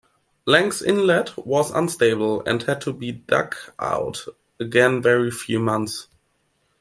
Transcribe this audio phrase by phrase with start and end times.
[0.47, 4.25] Lang's Inlet was unstable, and had to be dug out
[4.59, 6.07] again every few months.